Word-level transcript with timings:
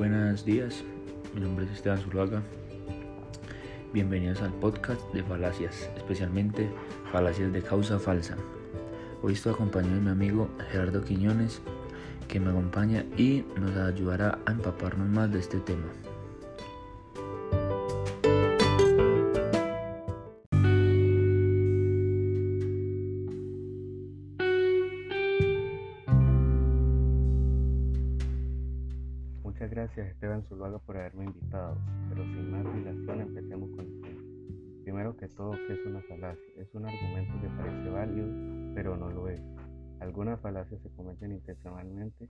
buenos 0.00 0.46
días, 0.46 0.82
mi 1.34 1.42
nombre 1.42 1.66
es 1.66 1.72
Esteban 1.72 1.98
Zuluaga. 1.98 2.42
Bienvenidos 3.92 4.40
al 4.40 4.50
podcast 4.54 5.02
de 5.12 5.22
falacias, 5.22 5.90
especialmente 5.94 6.70
falacias 7.12 7.52
de 7.52 7.60
causa 7.60 7.98
falsa. 7.98 8.34
Hoy 9.20 9.34
estoy 9.34 9.52
acompañado 9.52 9.96
de 9.96 10.00
mi 10.00 10.08
amigo 10.08 10.48
Gerardo 10.70 11.04
Quiñones, 11.04 11.60
que 12.28 12.40
me 12.40 12.48
acompaña 12.48 13.04
y 13.18 13.44
nos 13.60 13.76
ayudará 13.76 14.38
a 14.46 14.52
empaparnos 14.52 15.06
más 15.06 15.30
de 15.30 15.40
este 15.40 15.60
tema. 15.60 15.84
Gracias 29.80 30.08
Esteban 30.08 30.44
Zuluaga 30.46 30.78
por 30.78 30.98
haberme 30.98 31.24
invitado, 31.24 31.78
pero 32.10 32.22
sin 32.22 32.50
más 32.50 32.74
dilación 32.74 33.20
empecemos 33.22 33.70
con 33.70 33.86
el 33.86 34.00
tema. 34.02 34.22
Primero 34.82 35.16
que 35.16 35.26
todo, 35.28 35.52
¿qué 35.52 35.72
es 35.72 35.86
una 35.86 36.02
falacia? 36.02 36.52
Es 36.58 36.74
un 36.74 36.84
argumento 36.84 37.40
que 37.40 37.48
parece 37.48 37.88
válido, 37.88 38.28
pero 38.74 38.98
no 38.98 39.08
lo 39.08 39.28
es. 39.28 39.40
Algunas 40.00 40.38
falacias 40.40 40.82
se 40.82 40.90
cometen 40.90 41.32
intencionalmente 41.32 42.28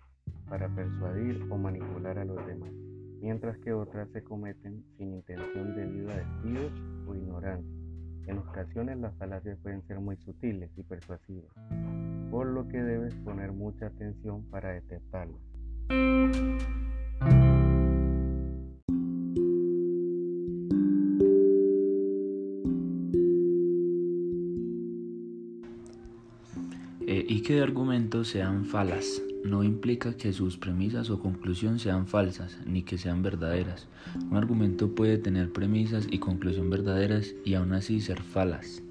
para 0.48 0.68
persuadir 0.68 1.44
o 1.50 1.58
manipular 1.58 2.20
a 2.20 2.24
los 2.24 2.46
demás, 2.46 2.70
mientras 3.20 3.58
que 3.58 3.72
otras 3.72 4.08
se 4.10 4.22
cometen 4.22 4.84
sin 4.96 5.14
intención 5.14 5.74
debido 5.74 6.08
a 6.12 6.16
desvío 6.18 6.70
o 7.08 7.14
ignorancia. 7.16 7.76
En 8.28 8.38
ocasiones 8.38 8.96
las 8.98 9.16
falacias 9.16 9.58
pueden 9.58 9.82
ser 9.88 9.98
muy 9.98 10.16
sutiles 10.18 10.70
y 10.76 10.84
persuasivas, 10.84 11.50
por 12.30 12.46
lo 12.46 12.68
que 12.68 12.80
debes 12.80 13.14
poner 13.24 13.50
mucha 13.50 13.86
atención 13.86 14.44
para 14.50 14.70
detectarlas. 14.70 15.40
Y 27.30 27.42
que 27.42 27.60
argumentos 27.60 28.26
sean 28.26 28.64
falas 28.64 29.22
no 29.44 29.62
implica 29.62 30.16
que 30.16 30.32
sus 30.32 30.56
premisas 30.56 31.10
o 31.10 31.20
conclusión 31.20 31.78
sean 31.78 32.08
falsas 32.08 32.58
ni 32.66 32.82
que 32.82 32.98
sean 32.98 33.22
verdaderas. 33.22 33.86
Un 34.28 34.36
argumento 34.36 34.96
puede 34.96 35.16
tener 35.16 35.52
premisas 35.52 36.08
y 36.10 36.18
conclusión 36.18 36.70
verdaderas 36.70 37.36
y 37.44 37.54
aún 37.54 37.72
así 37.72 38.00
ser 38.00 38.20
falas. 38.20 38.82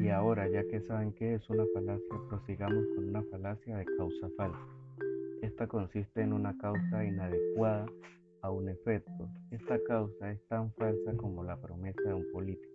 Y 0.00 0.08
ahora, 0.08 0.48
ya 0.48 0.66
que 0.66 0.80
saben 0.88 1.12
qué 1.12 1.34
es 1.34 1.50
una 1.50 1.64
falacia, 1.74 2.16
prosigamos 2.30 2.86
con 2.94 3.10
una 3.10 3.22
falacia 3.24 3.76
de 3.76 3.84
causa 3.98 4.30
falsa. 4.34 4.82
Esta 5.42 5.66
consiste 5.66 6.22
en 6.22 6.32
una 6.32 6.56
causa 6.56 7.04
inadecuada 7.04 7.84
a 8.42 8.50
un 8.52 8.68
efecto. 8.68 9.28
Esta 9.50 9.76
causa 9.88 10.30
es 10.30 10.40
tan 10.46 10.72
falsa 10.74 11.16
como 11.16 11.42
la 11.42 11.56
promesa 11.56 12.00
de 12.04 12.14
un 12.14 12.30
político. 12.32 12.72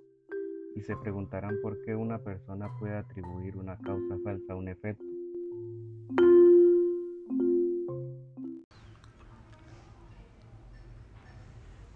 Y 0.75 0.81
se 0.81 0.97
preguntarán 0.97 1.55
por 1.61 1.81
qué 1.85 1.95
una 1.95 2.19
persona 2.19 2.67
puede 2.77 2.97
atribuir 2.97 3.55
una 3.55 3.77
causa 3.77 4.17
falsa 4.21 4.51
a 4.51 4.55
un 4.57 4.67
efecto. 4.67 5.05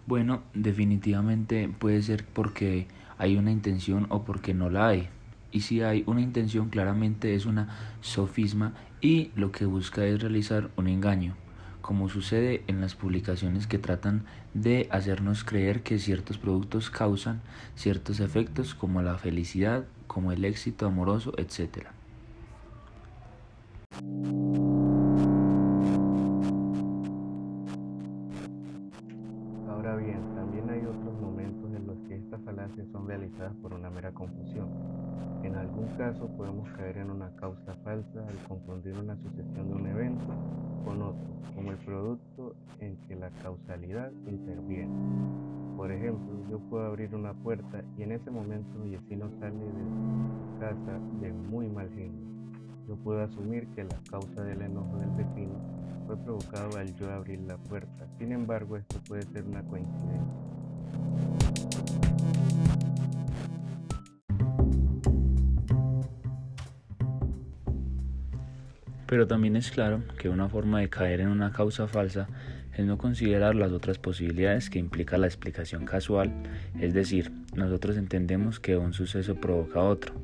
Bueno, 0.06 0.42
definitivamente 0.54 1.68
puede 1.68 2.00
ser 2.00 2.24
porque 2.32 2.86
hay 3.18 3.36
una 3.36 3.52
intención 3.52 4.06
o 4.08 4.24
porque 4.24 4.54
no 4.54 4.70
la 4.70 4.88
hay. 4.88 5.08
Y 5.52 5.60
si 5.60 5.82
hay 5.82 6.02
una 6.06 6.22
intención, 6.22 6.70
claramente 6.70 7.34
es 7.34 7.44
una 7.44 7.68
sofisma 8.00 8.72
y 9.02 9.30
lo 9.36 9.52
que 9.52 9.66
busca 9.66 10.06
es 10.06 10.20
realizar 10.20 10.70
un 10.76 10.88
engaño, 10.88 11.34
como 11.82 12.08
sucede 12.08 12.64
en 12.68 12.80
las 12.80 12.94
publicaciones 12.94 13.66
que 13.66 13.78
tratan 13.78 14.24
de 14.54 14.88
hacernos 14.90 15.44
creer 15.44 15.82
que 15.82 15.98
ciertos 15.98 16.38
productos 16.38 16.88
causan 16.88 17.42
ciertos 17.76 18.20
efectos 18.20 18.74
como 18.74 19.02
la 19.02 19.18
felicidad, 19.18 19.84
como 20.06 20.32
el 20.32 20.46
éxito 20.46 20.86
amoroso, 20.86 21.34
etc. 21.36 21.88
Ahora 29.68 29.96
bien, 29.96 30.20
también 30.34 30.70
hay 30.70 30.80
otros 30.80 31.20
momentos 31.20 31.71
que 32.08 32.16
estas 32.16 32.40
falacias 32.42 32.86
son 32.92 33.06
realizadas 33.06 33.54
por 33.56 33.72
una 33.72 33.90
mera 33.90 34.12
confusión. 34.12 34.68
En 35.42 35.56
algún 35.56 35.86
caso 35.96 36.28
podemos 36.36 36.68
caer 36.70 36.98
en 36.98 37.10
una 37.10 37.34
causa 37.36 37.74
falsa 37.84 38.24
al 38.26 38.48
confundir 38.48 38.96
una 38.96 39.16
sucesión 39.16 39.68
de 39.68 39.74
un 39.74 39.86
evento 39.86 40.34
con 40.84 41.02
otro, 41.02 41.26
como 41.54 41.70
el 41.72 41.78
producto 41.78 42.54
en 42.80 42.96
que 43.08 43.16
la 43.16 43.30
causalidad 43.42 44.12
interviene. 44.26 44.92
Por 45.76 45.90
ejemplo, 45.90 46.32
yo 46.50 46.58
puedo 46.70 46.86
abrir 46.86 47.14
una 47.14 47.32
puerta 47.32 47.82
y 47.98 48.02
en 48.02 48.12
ese 48.12 48.30
momento 48.30 48.78
mi 48.78 48.90
vecino 48.90 49.30
sale 49.40 49.58
de 49.58 50.60
casa 50.60 50.98
de 51.20 51.32
muy 51.32 51.68
mal 51.68 51.88
genio. 51.90 52.32
Yo 52.86 52.96
puedo 52.96 53.22
asumir 53.22 53.66
que 53.68 53.84
la 53.84 53.98
causa 54.10 54.44
del 54.44 54.62
enojo 54.62 54.96
del 54.98 55.10
vecino 55.10 55.54
fue 56.06 56.16
provocado 56.16 56.78
al 56.78 56.94
yo 56.94 57.10
abrir 57.10 57.40
la 57.40 57.56
puerta. 57.56 58.06
Sin 58.18 58.32
embargo, 58.32 58.76
esto 58.76 59.00
puede 59.08 59.22
ser 59.22 59.44
una 59.44 59.62
coincidencia. 59.62 60.52
Pero 69.12 69.26
también 69.26 69.56
es 69.56 69.70
claro 69.70 70.02
que 70.16 70.30
una 70.30 70.48
forma 70.48 70.80
de 70.80 70.88
caer 70.88 71.20
en 71.20 71.28
una 71.28 71.52
causa 71.52 71.86
falsa 71.86 72.28
es 72.74 72.86
no 72.86 72.96
considerar 72.96 73.54
las 73.54 73.70
otras 73.70 73.98
posibilidades 73.98 74.70
que 74.70 74.78
implica 74.78 75.18
la 75.18 75.26
explicación 75.26 75.84
casual, 75.84 76.32
es 76.80 76.94
decir, 76.94 77.30
nosotros 77.54 77.98
entendemos 77.98 78.58
que 78.58 78.78
un 78.78 78.94
suceso 78.94 79.34
provoca 79.34 79.80
otro, 79.80 80.14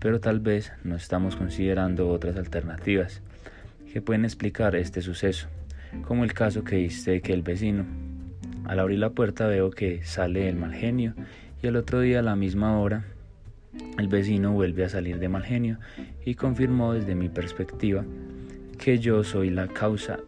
pero 0.00 0.18
tal 0.18 0.40
vez 0.40 0.72
no 0.82 0.96
estamos 0.96 1.36
considerando 1.36 2.08
otras 2.08 2.34
alternativas 2.34 3.22
que 3.92 4.02
pueden 4.02 4.24
explicar 4.24 4.74
este 4.74 5.00
suceso, 5.00 5.46
como 6.04 6.24
el 6.24 6.32
caso 6.32 6.64
que 6.64 6.74
dice 6.74 7.20
que 7.20 7.34
el 7.34 7.42
vecino, 7.42 7.86
al 8.64 8.80
abrir 8.80 8.98
la 8.98 9.10
puerta 9.10 9.46
veo 9.46 9.70
que 9.70 10.02
sale 10.02 10.48
el 10.48 10.56
mal 10.56 10.74
genio 10.74 11.14
y 11.62 11.68
el 11.68 11.76
otro 11.76 12.00
día 12.00 12.18
a 12.18 12.22
la 12.22 12.34
misma 12.34 12.80
hora 12.80 13.04
el 13.98 14.08
vecino 14.08 14.52
vuelve 14.52 14.84
a 14.84 14.88
salir 14.88 15.18
de 15.18 15.28
mal 15.28 15.44
genio 15.44 15.78
y 16.24 16.34
confirmó 16.34 16.92
desde 16.92 17.14
mi 17.14 17.28
perspectiva 17.28 18.04
que 18.78 18.98
yo 18.98 19.22
soy 19.24 19.50
la 19.50 19.68
causa 19.68 20.18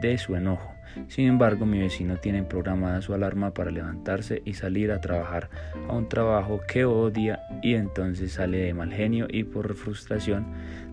de 0.00 0.18
su 0.18 0.36
enojo. 0.36 0.74
Sin 1.08 1.26
embargo, 1.26 1.66
mi 1.66 1.80
vecino 1.80 2.18
tiene 2.18 2.44
programada 2.44 3.02
su 3.02 3.14
alarma 3.14 3.52
para 3.52 3.70
levantarse 3.70 4.42
y 4.44 4.54
salir 4.54 4.92
a 4.92 5.00
trabajar 5.00 5.50
a 5.88 5.92
un 5.92 6.08
trabajo 6.08 6.60
que 6.68 6.84
odia 6.84 7.40
y 7.62 7.74
entonces 7.74 8.32
sale 8.32 8.58
de 8.58 8.74
mal 8.74 8.92
genio 8.92 9.26
y 9.28 9.44
por 9.44 9.74
frustración 9.74 10.46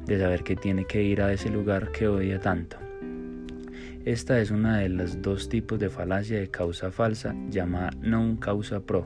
de 0.06 0.20
saber 0.20 0.44
que 0.44 0.56
tiene 0.56 0.86
que 0.86 1.04
ir 1.04 1.22
a 1.22 1.32
ese 1.32 1.50
lugar 1.50 1.92
que 1.92 2.08
odia 2.08 2.40
tanto. 2.40 2.78
Esta 4.04 4.40
es 4.40 4.50
una 4.50 4.80
de 4.80 4.90
los 4.90 5.22
dos 5.22 5.48
tipos 5.48 5.78
de 5.78 5.92
falacia 5.92 6.40
de 6.40 6.50
causa 6.50 6.90
falsa 6.90 7.36
llamada 7.52 7.92
non 8.02 8.42
causa 8.42 8.82
pro, 8.82 9.06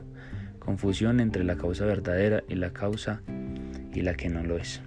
confusión 0.66 1.20
entre 1.20 1.44
la 1.44 1.56
causa 1.56 1.86
verdadera 1.86 2.42
y 2.48 2.56
la 2.56 2.70
causa 2.72 3.22
y 3.94 4.02
la 4.02 4.14
que 4.14 4.28
no 4.28 4.42
lo 4.42 4.56
es. 4.56 4.82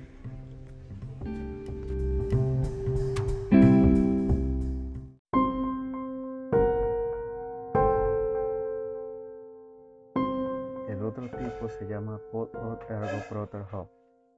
El 10.89 11.01
otro 11.01 11.29
tipo 11.29 11.69
se 11.69 11.87
llama 11.87 12.19
Pot 12.31 12.53
ergo 12.89 13.23
proter 13.29 13.61
hoc. 13.71 13.89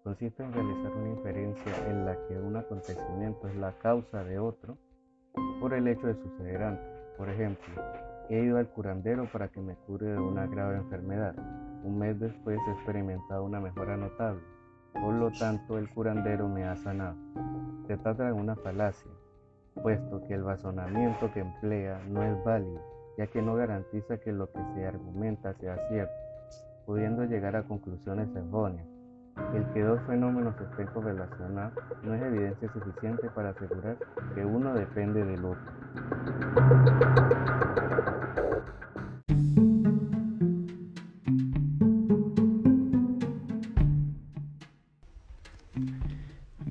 Consiste 0.03 0.43
en 0.43 0.53
realizar 0.53 0.91
una 0.91 1.09
inferencia 1.09 1.89
en 1.89 2.05
la 2.05 2.15
que 2.27 2.37
un 2.37 2.55
acontecimiento 2.55 3.47
es 3.47 3.55
la 3.55 3.71
causa 3.79 4.23
de 4.23 4.37
otro 4.37 4.77
por 5.59 5.73
el 5.73 5.87
hecho 5.87 6.05
de 6.05 6.13
suceder 6.13 6.61
antes. 6.61 6.85
Por 7.17 7.29
ejemplo, 7.29 7.73
he 8.31 8.43
ido 8.45 8.57
al 8.57 8.69
curandero 8.69 9.25
para 9.31 9.49
que 9.49 9.61
me 9.61 9.75
cure 9.75 10.07
de 10.07 10.17
una 10.17 10.47
grave 10.47 10.77
enfermedad. 10.77 11.35
Un 11.83 11.99
mes 11.99 12.17
después 12.17 12.57
he 12.65 12.71
experimentado 12.71 13.43
una 13.43 13.59
mejora 13.59 13.97
notable. 13.97 14.41
Por 14.93 15.13
lo 15.13 15.31
tanto, 15.31 15.77
el 15.77 15.89
curandero 15.89 16.47
me 16.47 16.63
ha 16.63 16.77
sanado. 16.77 17.17
Se 17.87 17.97
trata 17.97 18.27
de 18.27 18.31
una 18.31 18.55
falacia, 18.55 19.11
puesto 19.81 20.25
que 20.27 20.35
el 20.35 20.45
razonamiento 20.45 21.31
que 21.33 21.41
emplea 21.41 21.99
no 22.07 22.23
es 22.23 22.41
válido, 22.45 22.79
ya 23.17 23.27
que 23.27 23.41
no 23.41 23.55
garantiza 23.55 24.17
que 24.17 24.31
lo 24.31 24.49
que 24.49 24.63
se 24.75 24.85
argumenta 24.85 25.53
sea 25.55 25.75
cierto, 25.89 26.13
pudiendo 26.85 27.25
llegar 27.25 27.57
a 27.57 27.63
conclusiones 27.63 28.33
erróneas. 28.33 28.87
El 29.53 29.65
que 29.73 29.81
dos 29.81 29.99
fenómenos 30.07 30.55
estén 30.61 30.87
correlacionados 30.87 31.73
no 32.03 32.13
es 32.13 32.21
evidencia 32.21 32.71
suficiente 32.71 33.29
para 33.31 33.49
asegurar 33.49 33.97
que 34.35 34.45
uno 34.45 34.73
depende 34.73 35.25
del 35.25 35.43
otro. 35.43 36.90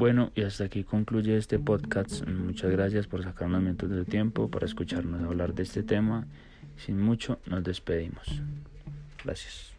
Bueno, 0.01 0.33
y 0.35 0.45
hasta 0.45 0.65
aquí 0.65 0.83
concluye 0.83 1.37
este 1.37 1.59
podcast. 1.59 2.27
Muchas 2.27 2.71
gracias 2.71 3.07
por 3.07 3.23
sacar 3.23 3.49
unos 3.49 3.61
minutos 3.61 3.91
de 3.91 4.07
tiempo 4.07 4.51
para 4.51 4.65
escucharnos 4.65 5.21
hablar 5.21 5.53
de 5.53 5.63
este 5.63 5.83
tema. 5.83 6.27
Sin 6.79 6.99
mucho, 6.99 7.39
nos 7.45 7.63
despedimos. 7.63 8.41
Gracias. 9.23 9.75